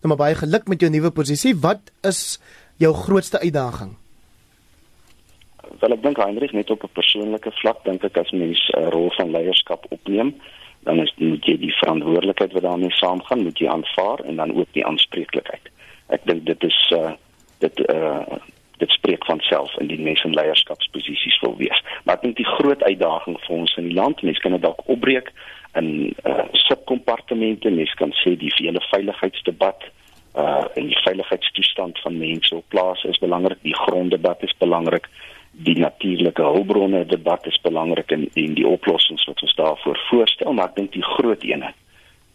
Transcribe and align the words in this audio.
Nou 0.00 0.08
maar 0.08 0.20
baie 0.26 0.34
geluk 0.34 0.68
met 0.68 0.80
jou 0.80 0.88
nuwe 0.90 1.10
posisie. 1.10 1.56
Wat 1.60 1.90
is 2.08 2.40
jou 2.80 2.94
grootste 2.94 3.40
uitdaging? 3.40 3.90
Wel 5.80 5.92
ek 5.92 6.02
dink 6.02 6.16
Heinrich 6.16 6.54
net 6.56 6.70
op 6.70 6.84
'n 6.84 6.92
persoonlike 6.92 7.52
vlak 7.60 7.84
dink 7.84 8.04
ek 8.04 8.16
as 8.16 8.30
mens 8.30 8.60
'n 8.76 8.88
rol 8.94 9.10
van 9.16 9.30
leierskap 9.30 9.84
opneem, 9.88 10.34
dan 10.84 11.00
is 11.00 11.12
moet 11.16 11.44
jy 11.44 11.56
die 11.58 11.76
verantwoordelikheid 11.82 12.52
wat 12.52 12.62
daarmee 12.62 12.90
saamgaan, 12.90 13.42
moet 13.42 13.58
jy 13.58 13.68
aanvaar 13.68 14.20
en 14.24 14.36
dan 14.36 14.56
ook 14.56 14.72
die 14.72 14.86
aanspreeklikheid. 14.86 15.68
Ek 16.08 16.20
dink 16.24 16.46
dit 16.46 16.64
is 16.64 16.92
uh 16.96 17.12
dit 17.58 17.78
uh 17.90 18.24
dit 18.80 18.90
spreek 18.90 19.24
van 19.24 19.40
self 19.40 19.76
in 19.78 19.86
die 19.86 20.00
mense 20.00 20.24
in 20.24 20.34
leierskapsposisies 20.34 21.40
wil 21.40 21.56
wees. 21.56 21.82
Maar 22.04 22.14
ek 22.14 22.22
dink 22.22 22.36
die 22.36 22.52
groot 22.56 22.82
uitdaging 22.82 23.36
vir 23.40 23.56
ons 23.56 23.76
in 23.76 23.84
die 23.84 23.94
land, 23.94 24.22
mense 24.22 24.40
kan 24.40 24.52
dit 24.52 24.62
dalk 24.62 24.80
opbreek 24.88 25.32
in 25.78 26.14
uh 26.24 26.44
subkompartemente, 26.52 27.70
mense 27.70 27.94
kan 27.98 28.12
sê 28.22 28.36
die 28.38 28.52
hele 28.58 28.82
veiligheidsdebat 28.90 29.88
uh 30.34 30.64
en 30.74 30.86
die 30.86 31.02
veiligheidstoestand 31.04 31.98
van 32.04 32.18
mense 32.18 32.54
op 32.54 32.64
plase 32.68 33.08
is 33.08 33.18
belangrik, 33.18 33.58
die 33.62 33.76
gronddebat 33.76 34.42
is 34.42 34.54
belangrik, 34.58 35.08
die 35.52 35.78
natuurlike 35.78 36.42
hulpbronne 36.42 37.04
debat 37.06 37.46
is 37.46 37.60
belangrik 37.62 38.10
en, 38.10 38.28
en 38.34 38.54
die 38.54 38.66
oplossings 38.66 39.24
wat 39.26 39.42
ons 39.42 39.54
daarvoor 39.54 39.98
voorstel, 40.10 40.52
maar 40.52 40.70
ek 40.70 40.76
dink 40.76 40.92
die 40.92 41.06
groot 41.16 41.44
ene 41.46 41.72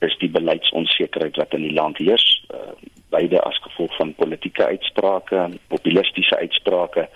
is 0.04 0.16
die 0.20 0.30
beleidsonsekerheid 0.30 1.38
wat 1.40 1.54
in 1.56 1.64
die 1.64 1.74
land 1.74 1.98
heers, 1.98 2.26
uh, 2.54 2.74
beide 3.16 3.40
as 3.48 3.58
gevolg 3.64 3.96
van 3.96 4.12
politieke 4.20 4.66
uitsprake, 4.66 5.48
populistiese 5.72 6.38
uitsprake 6.38 7.08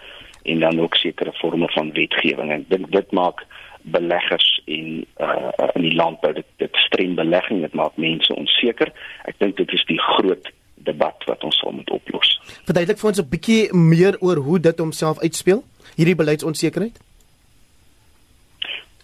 en 0.47 0.59
dan 0.63 0.79
ook 0.79 0.95
sekere 0.95 1.33
forme 1.41 1.67
van 1.75 1.91
wetgewing. 1.93 2.53
Ek 2.55 2.69
dink 2.71 2.87
dit 2.95 3.11
maak 3.11 3.43
beleggers 3.81 4.61
en 4.65 5.05
uh, 5.21 5.51
in 5.73 5.81
die 5.81 5.95
landbou 5.95 6.33
dit, 6.33 6.45
dit 6.57 6.75
streng 6.85 7.15
belegging, 7.15 7.61
dit 7.61 7.73
maak 7.73 7.97
mense 7.97 8.35
onseker. 8.35 8.91
Ek 9.25 9.39
dink 9.39 9.57
dit 9.57 9.73
is 9.73 9.85
die 9.85 9.99
groot 9.99 10.51
debat 10.87 11.27
wat 11.27 11.43
ons 11.43 11.59
sal 11.59 11.75
moet 11.75 11.89
oplos. 11.89 12.39
Verduidelik 12.67 12.99
vir 12.99 13.09
ons 13.11 13.21
'n 13.21 13.29
bietjie 13.29 13.73
meer 13.73 14.17
oor 14.19 14.37
hoe 14.37 14.59
dit 14.59 14.79
homself 14.79 15.19
uitspeel, 15.19 15.63
hierdie 15.95 16.15
beleidsonsekerheid. 16.15 16.99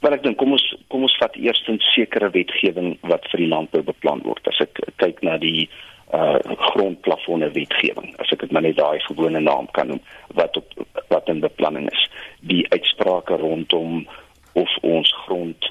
Wel 0.02 0.14
ek 0.14 0.24
dink 0.24 0.38
kom 0.38 0.52
ons 0.52 0.66
kom 0.88 1.02
ons 1.02 1.18
vat 1.18 1.36
eers 1.36 1.64
'n 1.68 1.80
sekere 1.80 2.30
wetgewing 2.30 2.98
wat 3.02 3.28
vir 3.32 3.40
die 3.40 3.48
landbou 3.50 3.82
beplan 3.82 4.22
word. 4.24 4.48
As 4.48 4.60
ek 4.62 4.80
kyk 4.98 5.24
na 5.24 5.38
die 5.38 5.70
uh 6.14 6.38
grondplafonne 6.70 7.50
wetgewing, 7.52 8.14
as 8.20 8.32
ek 8.32 8.40
dit 8.40 8.52
maar 8.52 8.62
net 8.62 8.78
daai 8.78 9.00
gewone 9.00 9.40
naam 9.40 9.68
kan 9.74 9.88
noem 9.88 10.02
wat 10.34 10.58
op 10.58 10.68
wat 11.10 11.28
in 11.28 11.40
beplanning 11.40 11.90
is. 11.92 12.10
Die 12.42 12.66
uitsprake 12.70 13.36
rondom 13.42 14.06
of 14.56 14.78
ons 14.82 15.12
grond 15.26 15.70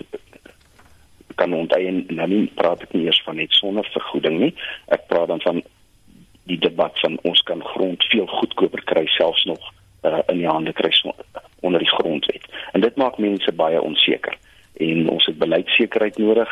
kan 1.35 1.53
onteien 1.53 2.05
nou 2.15 2.27
nie 2.31 2.45
praat 2.59 2.83
ek 2.85 2.93
nie 2.95 3.07
eers 3.09 3.23
van 3.27 3.41
net 3.41 3.55
sonder 3.59 3.87
vergoeding 3.95 4.39
nie. 4.41 4.53
Ek 4.95 5.09
praat 5.11 5.33
dan 5.33 5.43
van 5.43 5.63
die 6.51 6.61
debat 6.61 6.99
van 7.03 7.17
ons 7.25 7.43
kan 7.49 7.65
grond 7.75 8.05
veel 8.13 8.29
goedkoper 8.29 8.85
kry 8.91 9.07
selfs 9.17 9.45
nog 9.49 9.73
uh, 10.05 10.21
in 10.29 10.43
die 10.43 10.51
hande 10.51 10.73
kry 10.77 10.93
onder 11.65 11.81
die 11.81 11.91
grondwet. 11.97 12.47
En 12.77 12.85
dit 12.85 12.97
maak 13.01 13.19
mense 13.19 13.53
baie 13.57 13.81
onseker. 13.81 14.37
En 14.85 15.09
ons 15.09 15.27
het 15.27 15.39
beleidsekerheid 15.41 16.21
nodig 16.21 16.51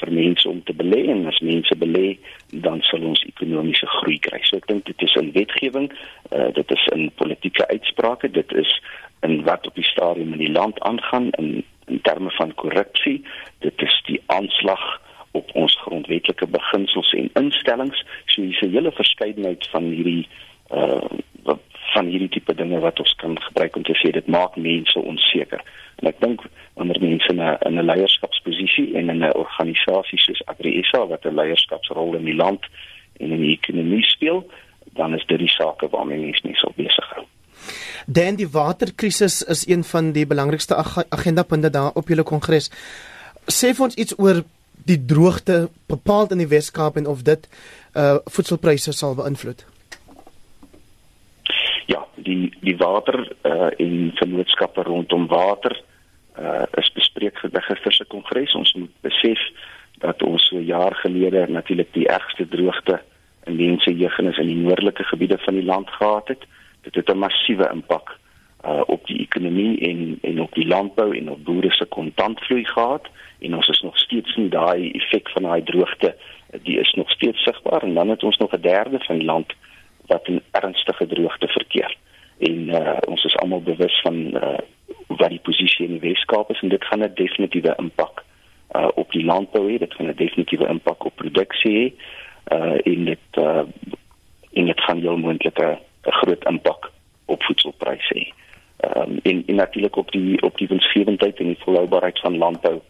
vir 0.00 0.10
mense 0.12 0.48
om 0.48 0.62
te 0.66 0.74
belê 0.74 1.04
en 1.12 1.26
as 1.30 1.38
mense 1.44 1.76
belê, 1.78 2.16
dan 2.64 2.80
sal 2.88 3.04
ons 3.06 3.22
ekonomiese 3.28 3.86
groei 4.00 4.16
kry. 4.18 4.40
So 4.42 4.58
ek 4.58 4.66
dink 4.70 4.88
dit 4.88 5.02
is 5.06 5.14
'n 5.20 5.30
wetgewing, 5.36 5.92
uh, 6.32 6.50
dit 6.54 6.70
is 6.70 6.88
'n 6.94 7.10
politieke 7.20 7.68
uitsprake, 7.68 8.30
dit 8.30 8.52
is 8.52 8.80
in 9.22 9.44
wat 9.44 9.66
op 9.66 9.74
die 9.74 9.84
stadium 9.84 10.32
in 10.32 10.38
die 10.38 10.52
land 10.52 10.80
aangaan 10.80 11.30
in 11.30 11.64
in 11.86 12.00
terme 12.00 12.30
van 12.30 12.54
korrupsie. 12.54 13.24
Dit 13.58 13.82
is 13.82 14.02
die 14.06 14.20
aanslag 14.26 15.00
op 15.30 15.50
ons 15.54 15.76
grondwetlike 15.82 16.46
beginsels 16.46 17.12
en 17.12 17.30
instellings. 17.34 18.04
So 18.26 18.42
hier's 18.42 18.60
'n 18.62 18.70
hele 18.70 18.92
verskeidenheid 18.92 19.66
van 19.70 19.84
hierdie 19.84 20.28
uh 20.70 21.22
van 21.94 22.06
hierdie 22.06 22.28
tipe 22.28 22.54
dinge 22.54 22.78
wat 22.82 22.98
ons 22.98 23.14
kan 23.14 23.36
gebruik 23.40 23.76
om 23.76 23.82
te 23.82 23.94
sê 23.94 24.10
dit 24.10 24.26
maak 24.26 24.56
mense 24.56 24.98
onseker. 24.98 25.62
En 26.02 26.08
ek 26.10 26.20
dink 26.24 26.42
wanneer 26.74 27.00
mense 27.00 27.28
in 27.32 27.42
'n 27.42 27.56
in 27.68 27.78
'n 27.78 27.86
leierskapsposisie 27.90 28.94
en 28.98 29.10
in 29.10 29.22
'n 29.24 29.36
organisasie 29.44 30.18
soos 30.18 30.42
AgriSA 30.46 31.06
wat 31.06 31.24
'n 31.24 31.34
leierskapsrol 31.34 32.14
in 32.14 32.24
die 32.24 32.40
land 32.44 32.64
en 33.20 33.30
in 33.30 33.40
die 33.40 33.56
ekonomie 33.58 34.04
speel, 34.04 34.50
dan 34.92 35.14
is 35.14 35.26
dit 35.26 35.38
die 35.38 35.54
sake 35.60 35.88
waarmee 35.88 36.18
mense 36.18 36.46
nie 36.46 36.56
sou 36.56 36.72
besig 36.76 37.08
hou. 37.14 37.23
Dan 38.06 38.36
die 38.40 38.48
waterkrisis 38.48 39.42
is 39.42 39.66
een 39.68 39.84
van 39.84 40.12
die 40.12 40.26
belangrikste 40.26 40.74
ag 40.74 40.98
agendapunte 41.08 41.70
daar 41.70 41.92
op 41.94 42.08
julle 42.08 42.22
kongres. 42.22 42.70
Sê 43.46 43.74
vir 43.74 43.84
ons 43.84 43.94
iets 43.94 44.18
oor 44.18 44.42
die 44.84 45.04
droogte 45.04 45.68
bepaald 45.86 46.32
in 46.32 46.42
die 46.42 46.48
Weskaap 46.48 46.96
en 46.96 47.06
of 47.06 47.22
dit 47.22 47.48
uh 47.94 48.16
voedselpryse 48.24 48.92
sal 48.92 49.14
beïnvloed. 49.14 49.64
Ja, 51.86 52.04
die 52.14 52.52
die 52.60 52.76
water 52.76 53.20
uh 53.44 53.70
en 53.78 54.12
vennootskappe 54.20 54.82
rondom 54.82 55.26
water 55.26 55.76
uh 56.38 56.66
is 56.80 56.92
bespreek 56.92 57.38
vir 57.40 57.62
gister 57.68 57.92
se 57.92 58.04
kongres. 58.04 58.54
Ons 58.54 58.74
moet 58.74 58.92
besef 59.00 59.40
dat 60.02 60.22
ons 60.22 60.48
so 60.48 60.60
jaar 60.60 60.94
gelede 61.04 61.46
natuurlik 61.48 61.92
die 61.92 62.08
ergste 62.08 62.48
droogte 62.48 63.00
in 63.46 63.56
mense 63.56 63.92
jeugennis 63.92 64.38
in 64.38 64.50
die 64.50 64.60
noordelike 64.60 65.04
gebiede 65.04 65.38
van 65.38 65.54
die 65.54 65.64
land 65.64 65.90
gehad 65.90 66.28
het. 66.28 66.44
Dit 66.84 66.94
het 66.94 67.08
'n 67.08 67.18
massiewe 67.18 67.70
impak 67.72 68.18
uh 68.64 68.80
op 68.86 69.06
die 69.06 69.20
ekonomie 69.20 69.80
en 69.80 70.18
en 70.22 70.40
op 70.40 70.54
die 70.54 70.66
landbou 70.66 71.16
en 71.16 71.30
op 71.30 71.44
boere 71.44 71.70
se 71.70 71.84
kontantvloei 71.84 72.64
gehad. 72.64 73.08
En 73.40 73.54
ons 73.54 73.68
is 73.68 73.80
nog 73.80 73.98
steeds 73.98 74.36
in 74.36 74.48
daai 74.48 74.90
effek 74.90 75.28
van 75.28 75.42
daai 75.42 75.62
droogte 75.62 76.16
die 76.62 76.78
is 76.78 76.92
nog 76.92 77.10
steeds 77.10 77.42
sigbaar. 77.42 77.82
En 77.82 77.94
dan 77.94 78.08
het 78.08 78.22
ons 78.22 78.36
nog 78.36 78.52
'n 78.52 78.60
derde 78.60 78.98
van 78.98 79.24
land 79.24 79.52
wat 80.06 80.26
in 80.28 80.42
ernstige 80.50 81.06
droogte 81.06 81.48
verkeer. 81.48 81.96
En 82.38 82.68
uh, 82.68 82.96
ons 83.08 83.24
is 83.24 83.36
almal 83.36 83.62
bewus 83.62 84.00
van 84.00 84.14
uh, 84.14 84.58
wat 85.06 85.28
die 85.28 85.40
posisie 85.42 85.86
in 85.86 85.98
die 85.98 86.10
Weskaap 86.10 86.50
is. 86.50 86.60
En 86.60 86.68
dit 86.68 86.84
gaan 86.84 87.02
'n 87.02 87.14
definitiewe 87.14 87.74
impak 87.76 88.24
uh, 88.72 88.88
op 88.94 89.12
die 89.12 89.24
landbou 89.24 89.72
hê. 89.72 89.78
Dit 89.78 89.94
gaan 89.94 90.06
'n 90.06 90.16
definitiewe 90.16 90.68
impak 90.68 91.04
op 91.04 91.16
produksie 91.16 91.78
hê. 91.78 91.92
Uh, 92.56 92.92
en 92.92 93.04
dit 93.04 93.18
uh, 93.38 93.62
en 94.52 94.66
dit 94.66 94.80
gaan 94.80 95.00
heel 95.00 95.16
moontlik 95.16 95.58
'n 96.06 96.18
groot 96.20 96.44
impak 96.44 96.90
op 97.26 97.42
voedselpryse 97.42 98.14
hê 98.14 98.24
um, 98.96 99.18
en 99.22 99.42
en 99.46 99.54
natuurlik 99.54 99.96
op 99.96 100.10
die 100.10 100.42
op 100.42 100.58
die 100.58 100.68
winsgewendheid 100.68 101.38
en 101.38 101.46
die 101.46 101.62
volhoubaarheid 101.64 102.18
van 102.20 102.38
landbou 102.38 102.80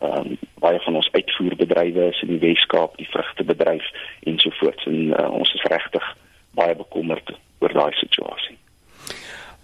ehm 0.00 0.18
um, 0.18 0.38
baie 0.58 0.80
van 0.80 0.94
ons 0.94 1.08
uitvoerbedrywe 1.12 2.08
is 2.08 2.22
in 2.22 2.28
die 2.28 2.38
Weskaap, 2.38 2.96
die 2.96 3.08
vrugtebedryf 3.10 3.84
ensovoorts 4.30 4.86
en 4.86 4.98
uh, 5.10 5.30
ons 5.30 5.54
is 5.54 5.62
regtig 5.62 6.16
baie 6.58 6.74
bekommerd 6.76 7.32
oor 7.58 7.72
daai 7.72 7.92
situasie. 7.92 8.56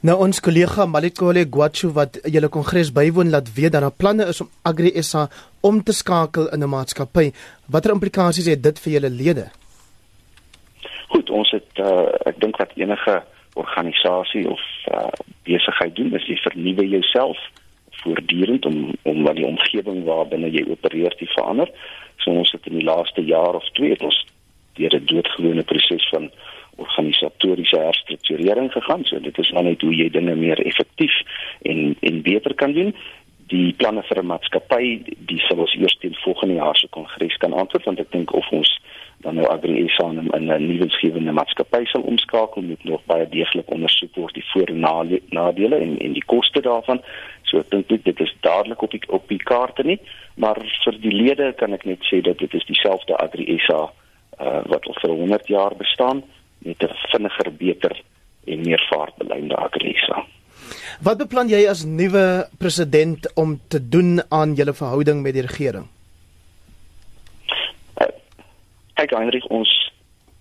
Nou 0.00 0.14
ons 0.22 0.40
kollega 0.40 0.86
Malikole 0.86 1.42
Gwachu 1.50 1.90
wat 1.94 2.20
julle 2.22 2.50
kongres 2.54 2.92
bywoon 2.94 3.32
laat 3.34 3.48
weet 3.54 3.72
dat 3.74 3.82
daar 3.82 3.96
planne 4.02 4.28
is 4.30 4.40
om 4.40 4.50
Agri 4.62 4.92
SA 5.02 5.26
om 5.60 5.82
te 5.82 5.92
skakel 5.92 6.50
in 6.54 6.62
'n 6.62 6.70
maatskappy. 6.70 7.32
Watter 7.66 7.90
implikasies 7.92 8.46
het 8.46 8.62
dit 8.62 8.78
vir 8.78 8.92
julle 8.92 9.10
lede? 9.10 9.50
Ons 11.38 11.50
het 11.54 11.82
uh, 11.82 12.08
ek 12.30 12.40
dink 12.42 12.58
wat 12.60 12.74
enige 12.80 13.22
organisasie 13.58 14.44
of 14.50 14.62
uh, 14.92 15.08
besigheid 15.48 15.96
doen 15.96 16.14
is 16.18 16.26
jy 16.30 16.36
vernuwe 16.42 16.86
jouself 16.88 17.38
voortdurend 18.02 18.66
om 18.66 18.78
om 19.02 19.22
wat 19.26 19.38
die 19.38 19.46
omgewing 19.46 20.04
waarbinne 20.06 20.50
jy 20.54 20.64
opereer 20.70 21.14
te 21.18 21.26
verander. 21.34 21.70
So 22.22 22.30
ons 22.30 22.52
het 22.54 22.66
in 22.70 22.78
die 22.78 22.86
laaste 22.86 23.24
jaar 23.26 23.58
of 23.58 23.66
twee 23.78 23.94
het 23.94 24.04
ons 24.06 24.18
deur 24.78 24.94
'n 24.94 25.06
doodgewone 25.10 25.62
proses 25.62 26.08
van 26.14 26.30
organisatoriese 26.76 27.78
herstrukturering 27.78 28.72
gegaan. 28.72 29.04
So 29.04 29.20
dit 29.20 29.38
is 29.38 29.50
net 29.50 29.80
hoe 29.80 29.94
jy 29.94 30.10
dinge 30.10 30.34
meer 30.34 30.60
effektief 30.66 31.14
en 31.62 31.96
en 32.00 32.22
beter 32.22 32.54
kan 32.54 32.72
doen. 32.72 32.94
Die 33.46 33.72
planne 33.72 34.02
vir 34.02 34.18
'n 34.22 34.26
maatskappy, 34.26 35.02
die 35.18 35.40
sal 35.48 35.58
ons 35.58 35.74
eers 35.74 35.96
teen 36.00 36.14
volgende 36.24 36.54
jaar 36.54 36.76
se 36.76 36.88
kongres 36.88 37.36
kan 37.36 37.52
antwoord 37.52 37.84
want 37.84 38.00
ek 38.00 38.12
dink 38.12 38.32
of 38.34 38.48
ons 38.50 38.78
dan 39.20 39.34
nou 39.34 39.46
AgriSA 39.50 40.10
in 40.10 40.46
'n 40.46 40.66
nuwe 40.66 40.88
skewende 40.88 41.32
maatskappy 41.32 41.84
sal 41.84 42.02
omskakel 42.02 42.62
moet 42.62 42.84
nog 42.84 43.04
baie 43.04 43.28
deeglik 43.28 43.70
ondersoek 43.70 44.14
word 44.14 44.34
die 44.34 44.44
voor 44.52 44.68
en 44.68 44.80
nadele 45.28 45.76
en 45.76 45.98
en 45.98 46.12
die 46.12 46.24
koste 46.26 46.60
daarvan. 46.60 47.02
So 47.42 47.58
ek 47.58 47.88
dink 47.88 48.04
dit 48.04 48.20
is 48.20 48.34
dadelik 48.40 48.82
op 48.82 48.90
die 48.90 49.02
op 49.08 49.28
die 49.28 49.42
kaarte 49.42 49.82
nie, 49.82 50.00
maar 50.34 50.56
vir 50.84 50.98
die 51.00 51.12
lede 51.12 51.52
kan 51.52 51.72
ek 51.72 51.84
net 51.84 52.04
sê 52.10 52.20
dat 52.20 52.38
dit 52.38 52.54
is 52.54 52.66
dieselfde 52.66 53.16
AgriSA 53.16 53.80
uh, 54.40 54.62
wat 54.66 54.86
al 54.86 54.96
vir 55.00 55.10
100 55.10 55.46
jaar 55.46 55.76
bestaan 55.76 56.22
met 56.58 56.82
'n 56.82 56.94
vinniger, 57.10 57.52
beter 57.52 58.00
en 58.44 58.60
meer 58.60 58.86
vaartbelynde 58.90 59.56
AgriSA. 59.56 60.26
Wat 61.02 61.18
beplan 61.18 61.48
jy 61.48 61.66
as 61.68 61.84
nuwe 61.84 62.48
president 62.58 63.34
om 63.34 63.60
te 63.68 63.88
doen 63.88 64.20
aan 64.28 64.54
julle 64.54 64.74
verhouding 64.74 65.22
met 65.22 65.32
die 65.32 65.46
regering? 65.46 65.86
Kyk 68.98 69.14
Heinrich 69.14 69.46
ons 69.54 69.70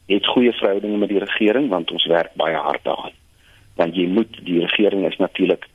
het 0.08 0.28
goeie 0.34 0.54
verhoudinge 0.58 0.98
met 0.98 1.12
die 1.12 1.24
regering 1.24 1.70
want 1.70 1.92
ons 1.92 2.06
werk 2.10 2.34
baie 2.40 2.56
hard 2.56 2.84
daaraan. 2.88 3.16
Want 3.78 3.96
jy 3.96 4.08
moet 4.10 4.40
die 4.48 4.62
regering 4.64 5.06
is 5.06 5.18
natuurlik 5.22 5.68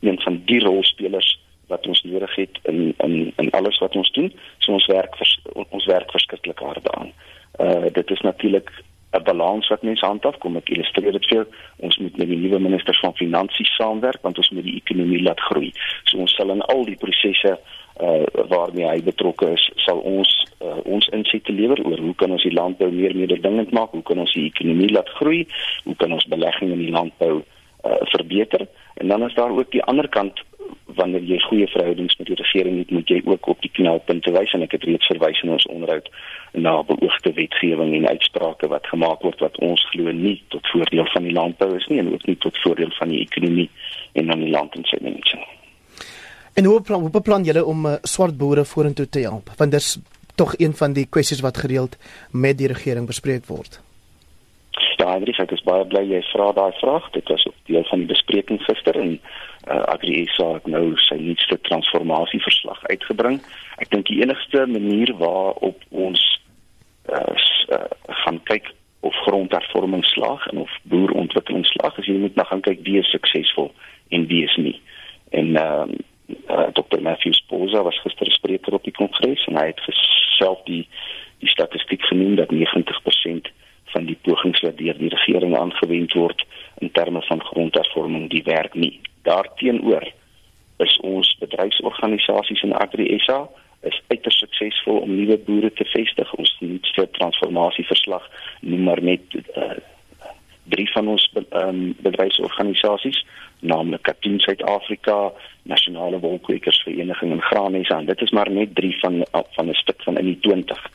een 0.00 0.20
van 0.24 0.40
die 0.48 0.60
rolspelers 0.64 1.34
wat 1.66 1.86
ons 1.86 2.02
nodig 2.06 2.34
het 2.34 2.58
in 2.70 2.94
in 3.04 3.32
in 3.36 3.50
alles 3.58 3.78
wat 3.82 3.96
ons 3.96 4.10
doen. 4.18 4.32
So 4.58 4.72
ons 4.72 4.86
werk 4.86 5.16
vers, 5.16 5.32
ons 5.68 5.86
werk 5.90 6.10
verskriklik 6.10 6.58
hard 6.58 6.84
daaraan. 6.84 7.12
Uh 7.60 7.92
dit 7.92 8.10
is 8.10 8.20
natuurlik 8.20 8.70
'n 9.12 9.22
balans 9.22 9.68
wat 9.68 9.82
mense 9.82 10.06
handhaaf. 10.06 10.38
Kom 10.38 10.56
ek 10.56 10.68
illustreer 10.68 11.12
dit 11.12 11.26
vir 11.28 11.36
jou. 11.38 11.46
Ons 11.86 11.98
moet 11.98 12.16
met 12.16 12.28
die 12.28 12.36
nuwe 12.36 12.58
minister 12.58 12.98
van 13.02 13.14
finansies 13.14 13.74
saamwerk 13.76 14.22
want 14.22 14.38
ons 14.38 14.50
moet 14.50 14.64
die 14.64 14.76
ekonomie 14.82 15.22
laat 15.22 15.40
groei. 15.40 15.72
So 16.04 16.18
ons 16.18 16.34
sal 16.34 16.50
in 16.50 16.62
al 16.62 16.84
die 16.84 16.96
prosesse 16.96 17.58
uh 18.00 18.24
waarmee 18.48 18.84
hy 18.84 19.02
betrokke 19.02 19.52
is, 19.56 19.70
sal 19.76 20.02
ons 20.04 20.30
uh, 20.60 20.80
ons 20.84 21.08
insette 21.16 21.52
lewer 21.52 21.80
oor 21.86 21.98
hoe 21.98 22.14
kan 22.14 22.30
ons 22.30 22.42
die 22.44 22.52
landbou 22.52 22.90
meer 22.92 23.16
mededingend 23.16 23.72
maak? 23.72 23.94
Hoe 23.96 24.02
kan 24.02 24.18
ons 24.18 24.34
die 24.36 24.50
ekonomie 24.50 24.90
laat 24.92 25.08
groei? 25.16 25.46
Hoe 25.84 25.96
kan 25.96 26.12
ons 26.12 26.28
belegging 26.28 26.74
in 26.74 26.82
die 26.84 26.92
landbou 26.92 27.40
uh, 27.40 28.02
verbeter? 28.12 28.66
En 29.00 29.08
dan 29.08 29.24
is 29.24 29.34
daar 29.34 29.50
ook 29.50 29.72
die 29.72 29.82
ander 29.82 30.08
kant 30.08 30.44
wanneer 30.96 31.24
jy 31.28 31.38
goeie 31.44 31.68
verhoudings 31.72 32.16
met 32.18 32.30
die 32.30 32.38
regering 32.38 32.78
het, 32.80 32.90
moet 32.90 33.10
jy 33.12 33.20
ook 33.24 33.46
op 33.52 33.60
die 33.64 33.72
knelpunte 33.78 34.32
wys 34.34 34.54
en 34.56 34.64
ek 34.66 34.76
het 34.76 34.86
reeds 34.88 35.10
verwys 35.12 35.42
in 35.44 35.52
ons 35.56 35.68
onderhoud 35.72 36.10
na 36.52 36.74
beoogde 36.88 37.32
wetgewing 37.36 37.94
en 37.98 38.08
uitsprake 38.08 38.70
wat 38.72 38.88
gemaak 38.92 39.22
word 39.26 39.44
wat 39.44 39.60
ons 39.64 39.84
glo 39.92 40.12
nie 40.12 40.38
tot 40.54 40.72
voordeel 40.72 41.08
van 41.12 41.28
die 41.28 41.36
landbou 41.36 41.70
is 41.76 41.86
nie 41.92 42.00
en 42.02 42.12
ook 42.12 42.26
nie 42.26 42.38
tot 42.44 42.58
voordeel 42.64 42.92
van 42.98 43.12
die 43.12 43.22
ekonomie 43.24 43.68
en 44.16 44.32
dan 44.32 44.44
die 44.44 44.52
land 44.52 44.76
en 44.76 44.88
sy 44.90 45.00
mense. 45.04 45.40
En 46.56 46.64
hoe 46.64 46.80
plan, 46.80 47.00
hoe 47.04 47.12
beplan 47.12 47.44
julle 47.44 47.64
om 47.68 47.86
uh, 47.86 47.96
swart 48.02 48.36
boere 48.40 48.64
vorentoe 48.64 49.08
te 49.08 49.26
help? 49.26 49.50
Want 49.60 49.76
dis 49.76 49.98
tog 50.36 50.54
een 50.60 50.72
van 50.76 50.92
die 50.96 51.06
kwessies 51.08 51.42
wat 51.44 51.58
gereeld 51.60 51.96
met 52.32 52.56
die 52.58 52.68
regering 52.72 53.08
bespreek 53.08 53.44
word. 53.48 53.80
Ja, 55.06 55.20
ek 55.22 55.52
is 55.54 55.62
baie 55.62 55.84
bly 55.86 56.00
jy 56.02 56.18
vra 56.32 56.48
daai 56.56 56.72
vraag. 56.80 57.04
Dit 57.14 57.28
was 57.30 57.44
ook 57.46 57.58
deel 57.70 57.84
van 57.86 58.00
die 58.02 58.08
bespreking 58.10 58.58
gister 58.64 58.96
en 58.98 59.12
uh, 59.70 59.82
AgriSA 59.92 60.46
het 60.56 60.66
nou 60.66 60.96
sy 60.98 61.14
nuutste 61.20 61.60
transformasieverslag 61.68 62.80
uitgebring. 62.90 63.38
Ek 63.78 63.92
dink 63.92 64.08
die 64.10 64.18
enigste 64.24 64.64
manier 64.66 65.12
waarop 65.20 65.84
ons 65.90 66.24
uh, 67.06 67.36
uh, 67.70 67.78
gaan 68.24 68.40
kyk 68.50 68.72
of 69.06 69.14
grondhervorming 69.28 70.02
slaag 70.10 70.42
en 70.50 70.64
of 70.64 70.74
boerontwikkeling 70.90 71.68
slaag, 71.70 72.00
is 72.02 72.10
jy 72.10 72.16
moet 72.24 72.34
nou 72.34 72.46
gaan 72.50 72.64
kyk 72.66 72.82
wie 72.88 72.98
is 72.98 73.12
suksesvol 73.14 73.70
en 74.10 74.26
wie 74.26 74.42
is 74.48 74.56
nie. 74.58 74.74
En 75.30 75.54
ehm 75.54 75.94
uh, 75.94 76.02
uh, 76.50 76.66
Dr. 76.74 76.98
Matthew 76.98 77.36
Sposa 77.38 77.84
was 77.86 78.00
gister 78.02 78.26
spreker 78.34 78.74
op 78.74 78.82
die 78.82 78.96
kongres 78.98 79.46
en 79.46 79.60
hy 79.60 79.68
het 79.70 79.86
self 80.34 80.66
die 80.66 80.82
die 81.38 81.52
statistiek 81.52 82.02
genoem 82.08 82.34
dat 82.40 82.50
90% 82.50 83.54
van 83.92 84.04
die 84.04 84.18
pogings 84.22 84.45
deur 84.86 84.98
die 84.98 85.12
regering 85.12 85.56
aangewend 85.58 86.14
word 86.14 86.46
in 86.84 86.92
terme 86.92 87.22
van 87.28 87.42
grondhervorming 87.50 88.30
die 88.30 88.42
werk 88.46 88.74
nie. 88.74 89.00
Daarteenoor 89.28 90.06
is 90.84 90.96
ons 91.02 91.36
bedryfsorganisasies 91.40 92.62
in 92.62 92.76
AgriSA 92.76 93.46
is 93.86 93.98
uiters 94.10 94.38
suksesvol 94.42 95.02
om 95.04 95.14
nuwe 95.14 95.36
boere 95.46 95.70
te 95.72 95.84
vestig. 95.92 96.32
Ons 96.40 96.56
nuutste 96.60 97.06
transformasieverslag 97.18 98.24
noem 98.60 98.88
maar 98.88 99.02
net 99.02 99.36
uh, 99.36 99.76
drie 100.72 100.88
van 100.90 101.08
ons 101.12 101.26
um, 101.36 101.82
bedryfsorganisasies, 102.02 103.20
naamlik 103.60 104.02
Katoen 104.08 104.40
Suid-Afrika, 104.42 105.30
Nasionale 105.70 106.18
Wolkwekersvereniging 106.20 107.36
en 107.36 107.44
Graanesa. 107.50 108.00
Dit 108.08 108.24
is 108.26 108.34
maar 108.34 108.50
net 108.50 108.74
drie 108.74 108.94
van 109.00 109.22
van 109.32 109.70
'n 109.70 109.80
stuk 109.82 110.02
van 110.02 110.18
in 110.18 110.32
die 110.34 110.40
20 110.40 110.90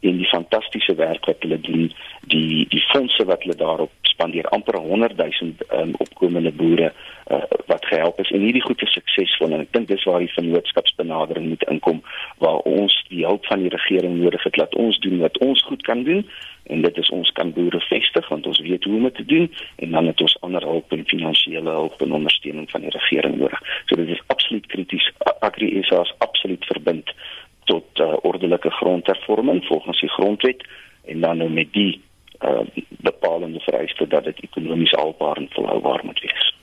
en 0.00 0.16
die 0.20 0.28
fantastiese 0.28 0.94
werk 0.94 1.26
wat 1.26 1.44
hulle 1.44 1.60
doen, 1.60 1.92
die 2.32 2.66
die 2.72 2.84
fondse 2.92 3.24
wat 3.24 3.42
hulle 3.44 3.56
daarop 3.56 3.92
spandeer, 4.02 4.48
amper 4.54 4.78
100 4.80 5.16
000 5.16 5.52
um, 5.80 5.94
opkomende 5.98 6.52
boere 6.52 6.92
uh, 7.30 7.42
wat 7.66 7.86
gehelp 7.86 8.20
is 8.20 8.30
en 8.30 8.44
hierdie 8.46 8.62
goeie 8.64 8.88
suksesvol 8.90 9.52
en 9.52 9.64
ek 9.64 9.72
dink 9.74 9.88
dis 9.90 10.04
waar 10.08 10.22
die 10.22 10.32
vennootskapsbenadering 10.34 11.48
moet 11.52 11.64
inkom 11.72 12.02
waar 12.42 12.62
ons 12.68 12.94
die 13.10 13.24
hulp 13.26 13.46
van 13.50 13.64
die 13.64 13.72
regering 13.72 14.18
nodig 14.20 14.44
het 14.46 14.60
dat 14.60 14.76
ons 14.80 14.98
doen 15.04 15.18
wat 15.24 15.38
ons 15.44 15.62
goed 15.68 15.82
kan 15.88 16.04
doen 16.06 16.22
en 16.66 16.82
dit 16.82 16.98
is 16.98 17.10
ons 17.14 17.30
kan 17.38 17.52
boere 17.54 17.80
vestig 17.88 18.28
want 18.28 18.46
ons 18.46 18.60
weet 18.66 18.84
hoe 18.84 18.96
om 18.98 19.06
dit 19.08 19.18
te 19.20 19.26
doen 19.32 19.46
en 19.76 19.90
dan 19.98 20.10
het 20.10 20.20
ons 20.20 20.36
ander 20.46 20.66
hulp 20.66 20.92
en 20.92 21.06
finansiële 21.12 21.76
hulp 21.78 22.02
en 22.02 22.16
ondersteuning 22.20 22.70
van 22.70 22.86
die 22.86 22.94
regering 22.94 23.36
nodig. 23.38 23.60
So 23.86 23.98
dit 24.00 24.10
is 24.16 24.22
absoluut 24.34 24.66
krities. 24.66 25.10
Agri 25.46 25.70
SA 25.86 26.02
is 26.02 26.14
absoluut 26.26 26.64
verbind 26.72 27.12
grondhervorming 28.86 29.64
volgens 29.64 30.00
die 30.00 30.08
grondwet 30.08 30.66
en 31.04 31.20
dan 31.20 31.36
nou 31.36 31.50
met 31.50 31.72
die 31.72 32.00
uh, 32.40 32.60
bepalende 32.88 33.60
vereiste 33.60 34.06
dat 34.06 34.24
dit 34.24 34.42
ekonomies 34.42 34.90
haalbaar 34.90 35.36
en 35.36 35.48
volhoubaar 35.50 36.00
moet 36.04 36.20
wees. 36.20 36.55